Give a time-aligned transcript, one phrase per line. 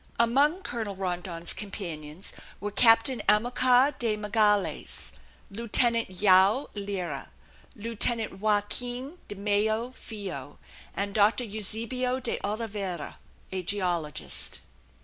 [0.19, 5.11] Among Colonel Rondon's companions were Captain Amilcar de Magalhaes,
[5.51, 7.29] Lieutenant Joao Lyra,
[7.75, 10.57] Lieutenant Joaquin de Mello Filho,
[10.95, 13.19] and Doctor Euzebio de Oliveira,
[13.51, 14.61] a geologist.